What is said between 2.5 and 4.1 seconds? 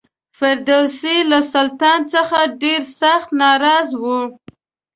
ډېر سخت ناراض و.